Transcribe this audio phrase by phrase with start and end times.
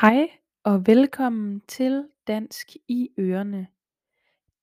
[0.00, 0.30] Hej
[0.62, 3.66] og velkommen til Dansk i ørerne.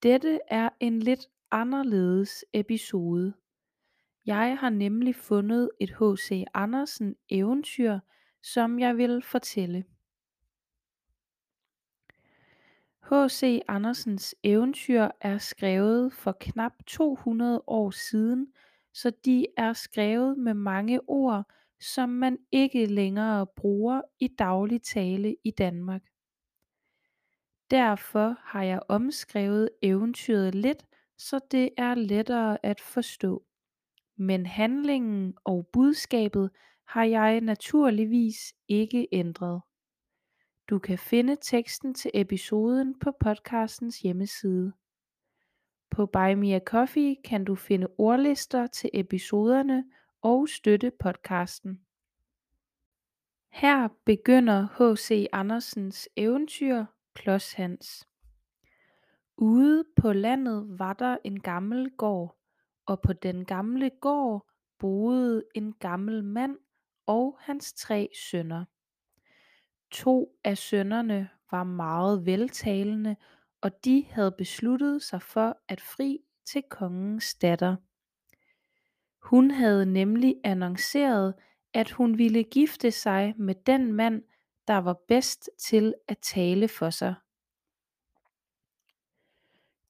[0.03, 3.33] Dette er en lidt anderledes episode.
[4.25, 6.43] Jeg har nemlig fundet et H.C.
[6.53, 7.99] Andersen eventyr,
[8.43, 9.85] som jeg vil fortælle.
[13.01, 13.61] H.C.
[13.67, 18.53] Andersens eventyr er skrevet for knap 200 år siden,
[18.93, 25.35] så de er skrevet med mange ord, som man ikke længere bruger i daglig tale
[25.43, 26.01] i Danmark.
[27.71, 30.85] Derfor har jeg omskrevet eventyret lidt,
[31.17, 33.45] så det er lettere at forstå.
[34.15, 36.51] Men handlingen og budskabet
[36.87, 39.61] har jeg naturligvis ikke ændret.
[40.69, 44.73] Du kan finde teksten til episoden på podcastens hjemmeside.
[45.89, 49.85] På Buy Me a Coffee kan du finde ordlister til episoderne
[50.21, 51.81] og støtte podcasten.
[53.49, 55.27] Her begynder H.C.
[55.33, 58.07] Andersens eventyr Klods Hans.
[59.37, 62.37] Ude på landet var der en gammel gård,
[62.85, 64.47] og på den gamle gård
[64.79, 66.57] boede en gammel mand
[67.05, 68.65] og hans tre sønner.
[69.91, 73.15] To af sønnerne var meget veltalende,
[73.61, 77.75] og de havde besluttet sig for at fri til kongens datter.
[79.27, 81.33] Hun havde nemlig annonceret,
[81.73, 84.23] at hun ville gifte sig med den mand,
[84.67, 87.15] der var bedst til at tale for sig.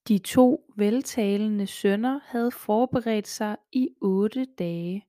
[0.07, 5.07] De to veltalende sønner havde forberedt sig i otte dage.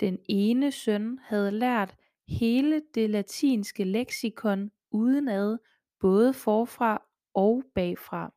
[0.00, 1.94] Den ene søn havde lært
[2.28, 5.58] hele det latinske leksikon udenad,
[6.00, 7.02] både forfra
[7.34, 8.34] og bagfra.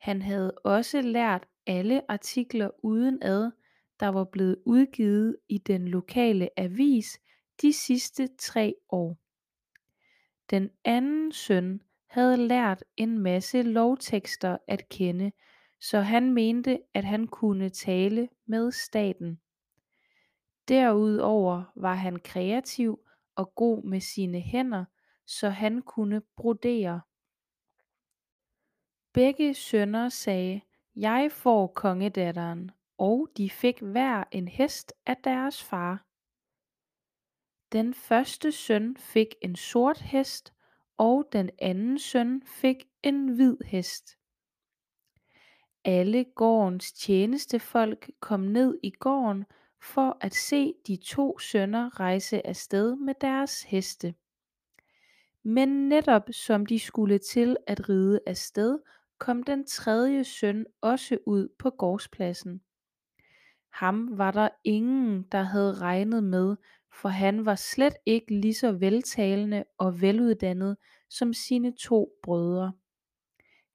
[0.00, 3.50] Han havde også lært alle artikler udenad,
[4.00, 7.20] der var blevet udgivet i den lokale avis
[7.62, 9.18] de sidste tre år.
[10.50, 15.32] Den anden søn havde lært en masse lovtekster at kende,
[15.80, 19.40] så han mente, at han kunne tale med staten.
[20.68, 23.00] Derudover var han kreativ
[23.34, 24.84] og god med sine hænder,
[25.26, 27.00] så han kunne brodere.
[29.12, 30.60] Begge sønner sagde,
[30.96, 36.06] jeg får kongedatteren, og de fik hver en hest af deres far.
[37.72, 40.54] Den første søn fik en sort hest,
[40.98, 44.18] og den anden søn fik en hvid hest.
[45.84, 49.44] Alle gårdens tjenestefolk kom ned i gården
[49.82, 54.14] for at se de to sønner rejse afsted med deres heste.
[55.42, 58.78] Men netop som de skulle til at ride afsted,
[59.18, 62.62] kom den tredje søn også ud på gårdspladsen.
[63.70, 66.56] Ham var der ingen, der havde regnet med,
[66.92, 70.76] for han var slet ikke lige så veltalende og veluddannet
[71.08, 72.72] som sine to brødre.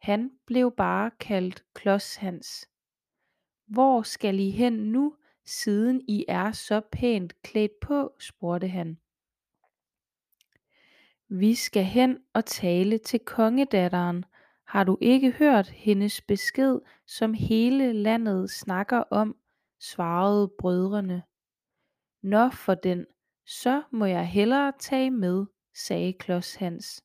[0.02, 2.70] Han blev bare kaldt Klods Hans.
[3.68, 8.98] Hvor skal I hen nu, siden I er så pænt klædt på, spurgte han.
[11.28, 14.26] Vi skal hen og tale til kongedatteren.
[14.68, 19.36] Har du ikke hørt hendes besked, som hele landet snakker om,
[19.80, 21.24] svarede brødrene.
[22.22, 23.06] Nå for den,
[23.46, 27.04] så må jeg hellere tage med, sagde Klods Hans.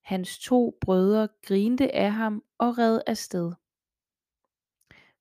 [0.00, 3.52] Hans to brødre grinte af ham og red afsted.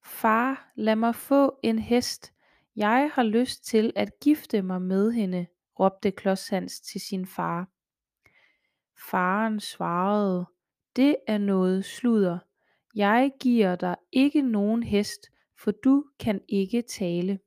[0.04, 2.34] Far, lad mig få en hest.
[2.76, 5.48] Jeg har lyst til at gifte mig med hende,
[5.80, 7.68] råbte Klods Hans til sin far.
[9.10, 10.46] Faren svarede,
[10.96, 12.40] det er noget sludder.
[12.96, 17.40] Jeg giver dig ikke nogen hest, for du kan ikke tale.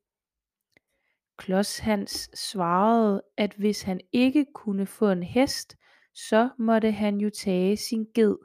[1.37, 5.77] Klods Hans svarede, at hvis han ikke kunne få en hest,
[6.15, 8.37] så måtte han jo tage sin ged.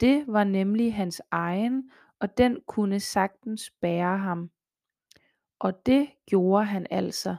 [0.00, 4.50] Det var nemlig hans egen, og den kunne sagtens bære ham.
[5.58, 7.36] Og det gjorde han altså.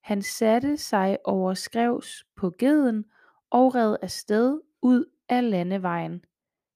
[0.00, 3.04] Han satte sig over skrevs på geden
[3.50, 6.24] og red afsted ud af landevejen.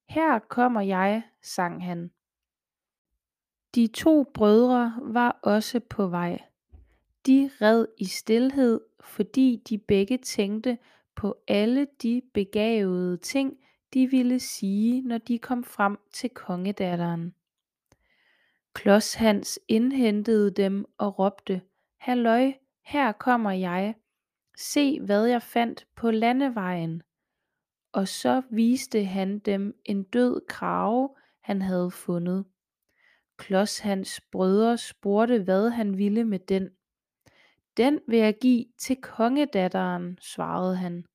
[0.08, 2.10] Her kommer jeg, sang han.
[3.76, 6.42] De to brødre var også på vej.
[7.26, 10.78] De red i stilhed, fordi de begge tænkte
[11.14, 13.56] på alle de begavede ting,
[13.94, 17.34] de ville sige, når de kom frem til kongedatteren.
[18.72, 21.62] Klods Hans indhentede dem og råbte,
[21.96, 22.52] Halløj,
[22.84, 23.94] her kommer jeg.
[24.56, 27.02] Se, hvad jeg fandt på landevejen.
[27.92, 31.08] Og så viste han dem en død krave,
[31.40, 32.44] han havde fundet.
[33.36, 36.70] Klods hans brødre spurgte, hvad han ville med den.
[37.76, 41.06] Den vil jeg give til kongedatteren, svarede han.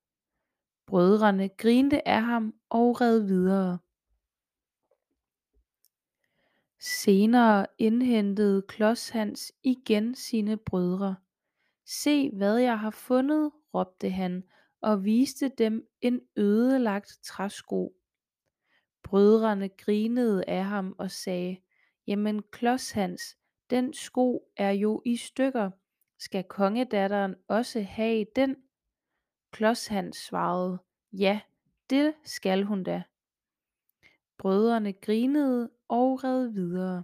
[0.85, 3.79] Brødrene grinte af ham og red videre.
[6.79, 11.15] Senere indhentede Klods Hans igen sine brødre.
[11.85, 14.43] Se hvad jeg har fundet, råbte han
[14.81, 17.95] og viste dem en ødelagt træsko.
[19.03, 21.57] Brødrene grinede af ham og sagde,
[22.07, 23.37] Jamen Klods Hans,
[23.69, 25.71] den sko er jo i stykker.
[26.17, 28.55] Skal kongedatteren også have den?
[29.51, 30.79] Klods Hans svarede,
[31.13, 31.41] Ja,
[31.89, 33.03] det skal hun da.
[34.37, 37.03] Brødrene grinede og red videre.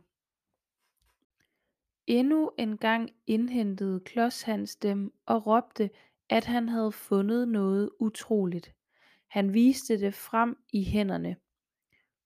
[2.07, 5.89] Endnu en gang indhentede Klods Hans dem og råbte,
[6.29, 8.73] at han havde fundet noget utroligt.
[9.27, 11.35] Han viste det frem i hænderne.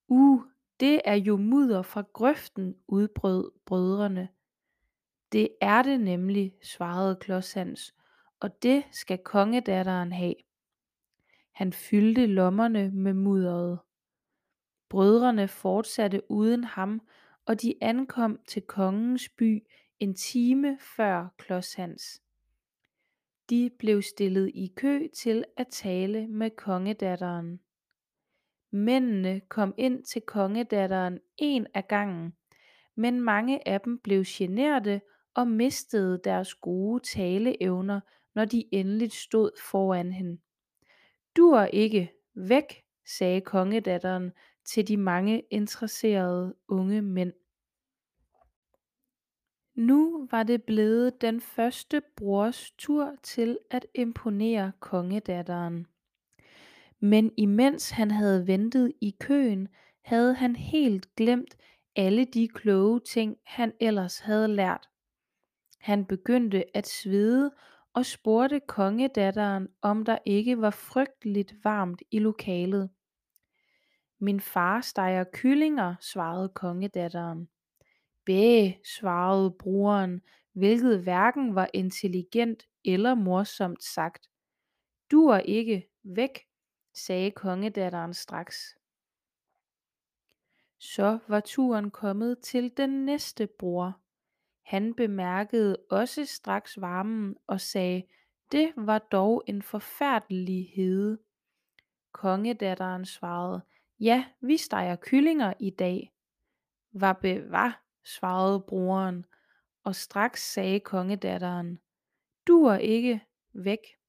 [0.07, 0.41] Uh,
[0.81, 4.29] det er jo mudder fra grøften, udbrød brødrene.
[5.31, 7.95] Det er det nemlig, svarede Klodshans,
[8.39, 10.35] og det skal kongedatteren have.
[11.51, 13.79] Han fyldte lommerne med mudderet.
[14.89, 17.01] Brødrene fortsatte uden ham,
[17.45, 19.67] og de ankom til kongens by
[19.99, 22.21] en time før Klodshans.
[23.49, 27.59] De blev stillet i kø til at tale med kongedatteren.
[28.71, 32.33] Mændene kom ind til kongedatteren en af gangen,
[32.95, 35.01] men mange af dem blev generte
[35.33, 37.99] og mistede deres gode taleevner,
[38.35, 40.41] når de endelig stod foran hende.
[41.37, 44.31] Dur ikke, væk, sagde kongedatteren
[44.65, 47.33] til de mange interesserede unge mænd.
[49.75, 55.87] Nu var det blevet den første brors tur til at imponere kongedatteren.
[57.03, 59.67] Men imens han havde ventet i køen,
[60.03, 61.57] havde han helt glemt
[61.95, 64.89] alle de kloge ting, han ellers havde lært.
[65.79, 67.51] Han begyndte at svede
[67.93, 72.89] og spurgte kongedatteren, om der ikke var frygteligt varmt i lokalet.
[74.19, 77.49] Min far steger kyllinger, svarede kongedatteren.
[78.25, 80.21] Bæh, svarede broren,
[80.53, 84.29] hvilket hverken var intelligent eller morsomt sagt.
[85.11, 86.39] Du er ikke, væk,
[86.93, 88.77] sagde kongedatteren straks.
[90.77, 93.99] Så var turen kommet til den næste bror.
[94.61, 98.03] Han bemærkede også straks varmen og sagde,
[98.51, 101.19] det var dog en forfærdelig hede.
[102.11, 103.61] Kongedatteren svarede,
[103.99, 106.13] ja, vi steger kyllinger i dag.
[106.91, 109.25] Var bevar, svarede broren,
[109.83, 111.79] og straks sagde kongedatteren,
[112.47, 113.21] du er ikke
[113.53, 114.00] væk.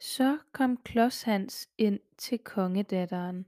[0.00, 3.46] Så kom Klods Hans ind til kongedatteren,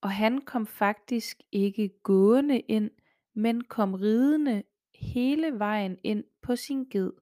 [0.00, 2.90] og han kom faktisk ikke gående ind,
[3.34, 4.62] men kom ridende
[4.94, 7.12] hele vejen ind på sin ged.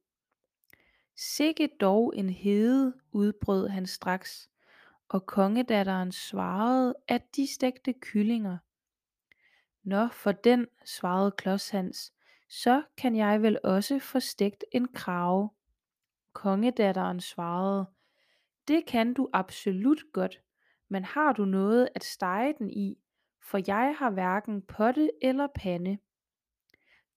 [1.16, 4.50] Sikke dog en hede, udbrød han straks,
[5.08, 8.58] og kongedatteren svarede, at de stegte kyllinger.
[9.82, 12.12] Nå for den, svarede Klods Hans,
[12.48, 15.50] så kan jeg vel også få stegt en krave.
[16.32, 17.86] Kongedatteren svarede,
[18.68, 20.40] det kan du absolut godt,
[20.88, 22.98] men har du noget at stege den i,
[23.42, 25.99] for jeg har hverken potte eller pande.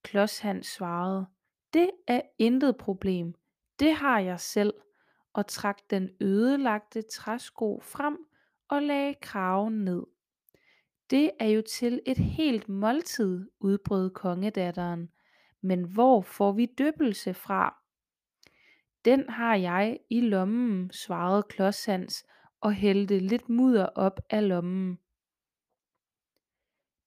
[0.03, 1.25] Klods svarede,
[1.74, 3.34] det er intet problem,
[3.79, 4.74] det har jeg selv,
[5.34, 8.18] og trak den ødelagte træsko frem
[8.68, 10.03] og lagde kraven ned.
[11.10, 15.10] Det er jo til et helt måltid, udbrød kongedatteren,
[15.62, 17.83] men hvor får vi døbelse fra?
[19.05, 22.25] Den har jeg i lommen, svarede Klodshans
[22.62, 25.00] og hældte lidt mudder op af lommen.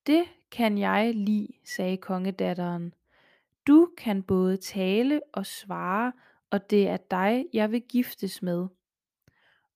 [0.06, 2.94] Det kan jeg lide, sagde kongedatteren.
[3.66, 6.12] Du kan både tale og svare,
[6.50, 8.66] og det er dig, jeg vil giftes med.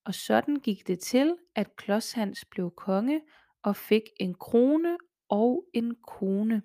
[0.04, 3.20] Og sådan gik det til, at Klodshans blev konge
[3.62, 4.98] og fik en krone
[5.28, 6.62] og en kone.